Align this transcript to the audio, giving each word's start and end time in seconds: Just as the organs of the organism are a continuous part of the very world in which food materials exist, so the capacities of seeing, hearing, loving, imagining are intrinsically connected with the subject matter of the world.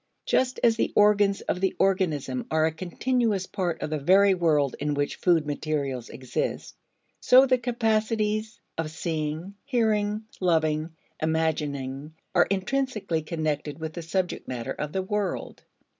Just 0.25 0.59
as 0.63 0.77
the 0.77 0.91
organs 0.95 1.41
of 1.41 1.61
the 1.61 1.75
organism 1.77 2.47
are 2.49 2.65
a 2.65 2.71
continuous 2.71 3.45
part 3.45 3.83
of 3.83 3.91
the 3.91 3.99
very 3.99 4.33
world 4.33 4.75
in 4.79 4.95
which 4.95 5.17
food 5.17 5.45
materials 5.45 6.09
exist, 6.09 6.75
so 7.19 7.45
the 7.45 7.59
capacities 7.59 8.59
of 8.79 8.89
seeing, 8.89 9.53
hearing, 9.63 10.23
loving, 10.39 10.95
imagining 11.21 12.15
are 12.33 12.47
intrinsically 12.49 13.21
connected 13.21 13.77
with 13.79 13.93
the 13.93 14.01
subject 14.01 14.47
matter 14.47 14.71
of 14.73 14.91
the 14.91 15.03
world. 15.03 15.63